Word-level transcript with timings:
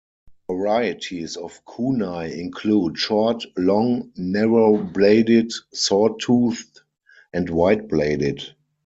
Varieties 0.49 1.37
of 1.37 1.63
kunai 1.63 2.35
include 2.35 2.97
short, 2.97 3.43
long, 3.55 4.11
narrow-bladed, 4.17 5.51
saw-toothed, 5.75 6.81
and 7.31 7.47
wide-bladed. 7.51 8.43